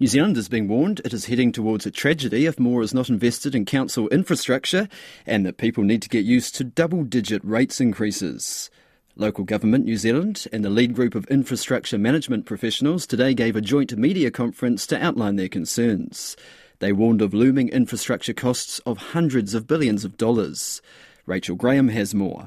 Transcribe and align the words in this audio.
New 0.00 0.06
Zealand 0.06 0.36
is 0.36 0.48
being 0.48 0.68
warned 0.68 1.00
it 1.04 1.12
is 1.12 1.24
heading 1.24 1.50
towards 1.50 1.84
a 1.84 1.90
tragedy 1.90 2.46
if 2.46 2.60
more 2.60 2.82
is 2.82 2.94
not 2.94 3.08
invested 3.08 3.52
in 3.52 3.64
council 3.64 4.08
infrastructure 4.10 4.88
and 5.26 5.44
that 5.44 5.56
people 5.56 5.82
need 5.82 6.02
to 6.02 6.08
get 6.08 6.24
used 6.24 6.54
to 6.54 6.62
double 6.62 7.02
digit 7.02 7.44
rates 7.44 7.80
increases. 7.80 8.70
Local 9.16 9.42
Government 9.42 9.84
New 9.84 9.96
Zealand 9.96 10.46
and 10.52 10.64
the 10.64 10.70
lead 10.70 10.94
group 10.94 11.16
of 11.16 11.26
infrastructure 11.26 11.98
management 11.98 12.46
professionals 12.46 13.08
today 13.08 13.34
gave 13.34 13.56
a 13.56 13.60
joint 13.60 13.90
media 13.98 14.30
conference 14.30 14.86
to 14.86 15.04
outline 15.04 15.34
their 15.34 15.48
concerns. 15.48 16.36
They 16.78 16.92
warned 16.92 17.20
of 17.20 17.34
looming 17.34 17.68
infrastructure 17.68 18.32
costs 18.32 18.78
of 18.86 18.98
hundreds 18.98 19.52
of 19.52 19.66
billions 19.66 20.04
of 20.04 20.16
dollars. 20.16 20.80
Rachel 21.26 21.56
Graham 21.56 21.88
has 21.88 22.14
more. 22.14 22.46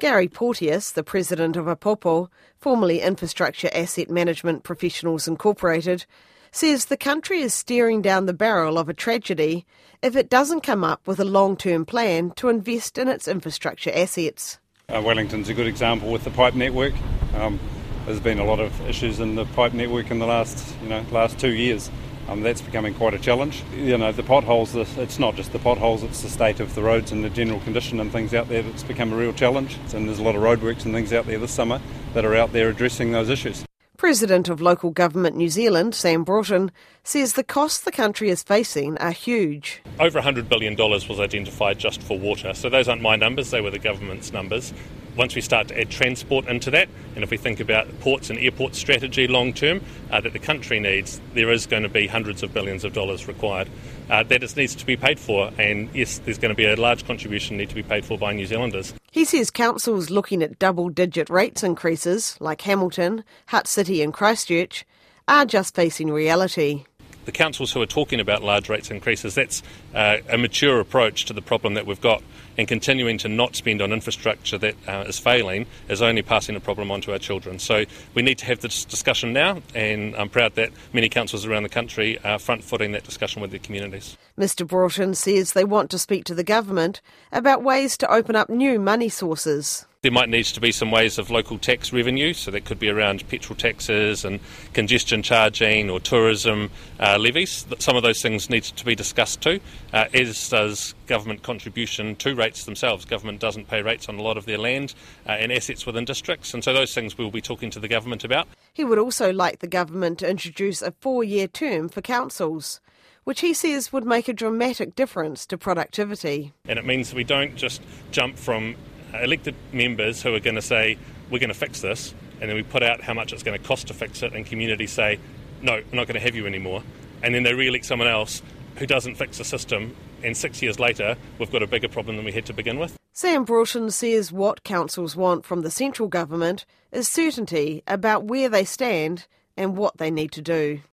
Gary 0.00 0.26
Porteous, 0.26 0.90
the 0.90 1.04
president 1.04 1.56
of 1.56 1.66
Apopo, 1.66 2.28
formerly 2.56 3.02
Infrastructure 3.02 3.70
Asset 3.72 4.10
Management 4.10 4.64
Professionals 4.64 5.28
Incorporated, 5.28 6.04
says 6.50 6.86
the 6.86 6.96
country 6.96 7.40
is 7.40 7.54
staring 7.54 8.02
down 8.02 8.26
the 8.26 8.32
barrel 8.32 8.78
of 8.78 8.88
a 8.88 8.94
tragedy 8.94 9.66
if 10.02 10.16
it 10.16 10.30
doesn't 10.30 10.62
come 10.62 10.84
up 10.84 11.06
with 11.06 11.20
a 11.20 11.24
long 11.24 11.56
term 11.56 11.84
plan 11.84 12.30
to 12.36 12.48
invest 12.48 12.98
in 12.98 13.08
its 13.08 13.28
infrastructure 13.28 13.90
assets. 13.94 14.58
Uh, 14.88 15.02
Wellington's 15.04 15.48
a 15.48 15.54
good 15.54 15.66
example 15.66 16.10
with 16.10 16.24
the 16.24 16.30
pipe 16.30 16.54
network. 16.54 16.94
Um, 17.34 17.58
there's 18.06 18.20
been 18.20 18.38
a 18.38 18.44
lot 18.44 18.60
of 18.60 18.80
issues 18.88 19.20
in 19.20 19.34
the 19.34 19.44
pipe 19.44 19.74
network 19.74 20.10
in 20.10 20.18
the 20.18 20.26
last, 20.26 20.74
you 20.82 20.88
know, 20.88 21.04
last 21.10 21.38
two 21.38 21.52
years. 21.52 21.90
Um, 22.28 22.42
that's 22.42 22.60
becoming 22.60 22.92
quite 22.94 23.14
a 23.14 23.18
challenge. 23.18 23.62
You 23.74 23.96
know, 23.96 24.12
the 24.12 24.22
potholes, 24.22 24.74
it's 24.74 25.18
not 25.18 25.34
just 25.34 25.52
the 25.52 25.58
potholes, 25.58 26.02
it's 26.02 26.22
the 26.22 26.28
state 26.28 26.60
of 26.60 26.74
the 26.74 26.82
roads 26.82 27.10
and 27.10 27.24
the 27.24 27.30
general 27.30 27.60
condition 27.60 28.00
and 28.00 28.12
things 28.12 28.34
out 28.34 28.48
there 28.48 28.62
that's 28.62 28.82
become 28.82 29.12
a 29.14 29.16
real 29.16 29.32
challenge. 29.32 29.78
And 29.94 30.06
there's 30.06 30.18
a 30.18 30.22
lot 30.22 30.36
of 30.36 30.42
roadworks 30.42 30.84
and 30.84 30.94
things 30.94 31.12
out 31.12 31.26
there 31.26 31.38
this 31.38 31.52
summer 31.52 31.80
that 32.12 32.26
are 32.26 32.34
out 32.34 32.52
there 32.52 32.68
addressing 32.68 33.12
those 33.12 33.30
issues. 33.30 33.64
President 33.98 34.48
of 34.48 34.60
Local 34.60 34.92
Government 34.92 35.34
New 35.34 35.48
Zealand, 35.48 35.92
Sam 35.92 36.22
Broughton, 36.22 36.70
says 37.02 37.32
the 37.32 37.42
costs 37.42 37.80
the 37.80 37.90
country 37.90 38.30
is 38.30 38.44
facing 38.44 38.96
are 38.98 39.10
huge. 39.10 39.82
Over 39.98 40.20
$100 40.20 40.48
billion 40.48 40.76
was 40.76 41.18
identified 41.18 41.80
just 41.80 42.00
for 42.00 42.16
water. 42.16 42.54
So 42.54 42.68
those 42.68 42.88
aren't 42.88 43.02
my 43.02 43.16
numbers, 43.16 43.50
they 43.50 43.60
were 43.60 43.72
the 43.72 43.78
government's 43.80 44.32
numbers. 44.32 44.72
Once 45.16 45.34
we 45.34 45.40
start 45.40 45.66
to 45.66 45.80
add 45.80 45.90
transport 45.90 46.46
into 46.46 46.70
that, 46.70 46.88
and 47.16 47.24
if 47.24 47.30
we 47.32 47.36
think 47.36 47.58
about 47.58 47.88
ports 47.98 48.30
and 48.30 48.38
airport 48.38 48.76
strategy 48.76 49.26
long 49.26 49.52
term 49.52 49.80
uh, 50.12 50.20
that 50.20 50.32
the 50.32 50.38
country 50.38 50.78
needs, 50.78 51.20
there 51.34 51.50
is 51.50 51.66
going 51.66 51.82
to 51.82 51.88
be 51.88 52.06
hundreds 52.06 52.44
of 52.44 52.54
billions 52.54 52.84
of 52.84 52.92
dollars 52.92 53.26
required. 53.26 53.68
Uh, 54.08 54.22
that 54.22 54.56
needs 54.56 54.76
to 54.76 54.86
be 54.86 54.96
paid 54.96 55.18
for, 55.18 55.50
and 55.58 55.92
yes, 55.92 56.20
there's 56.20 56.38
going 56.38 56.50
to 56.50 56.56
be 56.56 56.66
a 56.66 56.76
large 56.76 57.04
contribution 57.04 57.56
need 57.56 57.68
to 57.68 57.74
be 57.74 57.82
paid 57.82 58.04
for 58.04 58.16
by 58.16 58.32
New 58.32 58.46
Zealanders. 58.46 58.94
He 59.10 59.24
says 59.24 59.50
councils 59.50 60.10
looking 60.10 60.42
at 60.42 60.58
double 60.58 60.90
digit 60.90 61.30
rates 61.30 61.62
increases, 61.62 62.36
like 62.40 62.60
Hamilton, 62.62 63.24
Hutt 63.46 63.66
City, 63.66 64.02
and 64.02 64.12
Christchurch, 64.12 64.84
are 65.26 65.46
just 65.46 65.74
facing 65.74 66.10
reality 66.10 66.84
the 67.28 67.32
councils 67.32 67.70
who 67.70 67.82
are 67.82 67.86
talking 67.86 68.20
about 68.20 68.42
large 68.42 68.70
rates 68.70 68.90
increases, 68.90 69.34
that's 69.34 69.62
uh, 69.94 70.16
a 70.30 70.38
mature 70.38 70.80
approach 70.80 71.26
to 71.26 71.34
the 71.34 71.42
problem 71.42 71.74
that 71.74 71.84
we've 71.84 72.00
got. 72.00 72.22
And 72.56 72.66
continuing 72.66 73.18
to 73.18 73.28
not 73.28 73.54
spend 73.54 73.82
on 73.82 73.92
infrastructure 73.92 74.56
that 74.56 74.74
uh, 74.88 75.04
is 75.06 75.18
failing 75.18 75.66
is 75.90 76.00
only 76.00 76.22
passing 76.22 76.54
the 76.54 76.60
problem 76.60 76.90
on 76.90 77.02
to 77.02 77.12
our 77.12 77.18
children. 77.18 77.58
So 77.58 77.84
we 78.14 78.22
need 78.22 78.38
to 78.38 78.46
have 78.46 78.60
this 78.60 78.86
discussion 78.86 79.34
now, 79.34 79.60
and 79.74 80.16
I'm 80.16 80.30
proud 80.30 80.54
that 80.54 80.70
many 80.94 81.10
councils 81.10 81.44
around 81.44 81.64
the 81.64 81.68
country 81.68 82.18
are 82.24 82.38
front 82.38 82.64
footing 82.64 82.92
that 82.92 83.04
discussion 83.04 83.42
with 83.42 83.50
their 83.50 83.60
communities. 83.60 84.16
Mr 84.38 84.66
Broughton 84.66 85.14
says 85.14 85.52
they 85.52 85.64
want 85.64 85.90
to 85.90 85.98
speak 85.98 86.24
to 86.24 86.34
the 86.34 86.42
government 86.42 87.02
about 87.30 87.62
ways 87.62 87.98
to 87.98 88.10
open 88.10 88.36
up 88.36 88.48
new 88.48 88.80
money 88.80 89.10
sources. 89.10 89.84
There 90.02 90.12
might 90.12 90.28
need 90.28 90.44
to 90.44 90.60
be 90.60 90.70
some 90.70 90.92
ways 90.92 91.18
of 91.18 91.28
local 91.28 91.58
tax 91.58 91.92
revenue, 91.92 92.32
so 92.32 92.52
that 92.52 92.64
could 92.64 92.78
be 92.78 92.88
around 92.88 93.26
petrol 93.26 93.56
taxes 93.56 94.24
and 94.24 94.38
congestion 94.72 95.24
charging 95.24 95.90
or 95.90 95.98
tourism 95.98 96.70
uh, 97.00 97.16
levies. 97.18 97.66
Some 97.80 97.96
of 97.96 98.04
those 98.04 98.22
things 98.22 98.48
need 98.48 98.62
to 98.62 98.84
be 98.84 98.94
discussed 98.94 99.40
too, 99.40 99.58
uh, 99.92 100.04
as 100.14 100.50
does 100.50 100.94
government 101.08 101.42
contribution 101.42 102.14
to 102.14 102.36
rates 102.36 102.64
themselves. 102.64 103.06
Government 103.06 103.40
doesn't 103.40 103.66
pay 103.66 103.82
rates 103.82 104.08
on 104.08 104.20
a 104.20 104.22
lot 104.22 104.36
of 104.36 104.44
their 104.44 104.56
land 104.56 104.94
uh, 105.26 105.32
and 105.32 105.50
assets 105.50 105.84
within 105.84 106.04
districts, 106.04 106.54
and 106.54 106.62
so 106.62 106.72
those 106.72 106.94
things 106.94 107.18
we'll 107.18 107.32
be 107.32 107.40
talking 107.40 107.68
to 107.70 107.80
the 107.80 107.88
government 107.88 108.22
about. 108.22 108.46
He 108.72 108.84
would 108.84 109.00
also 109.00 109.32
like 109.32 109.58
the 109.58 109.66
government 109.66 110.20
to 110.20 110.30
introduce 110.30 110.80
a 110.80 110.92
four 111.00 111.24
year 111.24 111.48
term 111.48 111.88
for 111.88 112.02
councils 112.02 112.80
which 113.24 113.40
he 113.40 113.52
says 113.52 113.92
would 113.92 114.06
make 114.06 114.26
a 114.26 114.32
dramatic 114.32 114.94
difference 114.94 115.44
to 115.44 115.58
productivity. 115.58 116.54
And 116.66 116.78
it 116.78 116.86
means 116.86 117.12
we 117.12 117.24
don't 117.24 117.56
just 117.56 117.82
jump 118.10 118.38
from 118.38 118.74
elected 119.14 119.54
members 119.72 120.22
who 120.22 120.34
are 120.34 120.40
going 120.40 120.56
to 120.56 120.62
say, 120.62 120.98
we're 121.30 121.38
going 121.38 121.48
to 121.48 121.54
fix 121.54 121.80
this, 121.80 122.14
and 122.40 122.48
then 122.48 122.56
we 122.56 122.62
put 122.62 122.82
out 122.82 123.00
how 123.00 123.14
much 123.14 123.32
it's 123.32 123.42
going 123.42 123.58
to 123.58 123.64
cost 123.64 123.88
to 123.88 123.94
fix 123.94 124.22
it, 124.22 124.32
and 124.32 124.46
communities 124.46 124.92
say, 124.92 125.18
no, 125.62 125.74
we're 125.74 125.96
not 125.96 126.06
going 126.06 126.14
to 126.14 126.20
have 126.20 126.34
you 126.34 126.46
anymore. 126.46 126.82
And 127.22 127.34
then 127.34 127.42
they 127.42 127.54
re 127.54 127.68
elect 127.68 127.84
someone 127.84 128.08
else 128.08 128.42
who 128.76 128.86
doesn't 128.86 129.16
fix 129.16 129.38
the 129.38 129.44
system, 129.44 129.96
and 130.22 130.36
six 130.36 130.62
years 130.62 130.78
later, 130.78 131.16
we've 131.38 131.50
got 131.50 131.62
a 131.62 131.66
bigger 131.66 131.88
problem 131.88 132.16
than 132.16 132.24
we 132.24 132.32
had 132.32 132.46
to 132.46 132.52
begin 132.52 132.78
with. 132.78 132.96
Sam 133.12 133.44
Broughton 133.44 133.90
says 133.90 134.30
what 134.30 134.62
councils 134.62 135.16
want 135.16 135.44
from 135.44 135.62
the 135.62 135.70
central 135.70 136.08
government 136.08 136.64
is 136.92 137.08
certainty 137.08 137.82
about 137.86 138.24
where 138.24 138.48
they 138.48 138.64
stand 138.64 139.26
and 139.56 139.76
what 139.76 139.98
they 139.98 140.10
need 140.10 140.30
to 140.32 140.42
do. 140.42 140.80